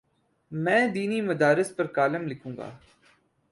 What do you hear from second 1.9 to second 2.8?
Column لکھوں گا۔